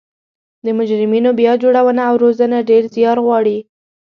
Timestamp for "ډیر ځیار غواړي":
2.69-3.57